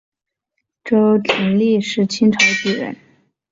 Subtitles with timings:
[0.83, 2.97] 周廷励是清朝举人。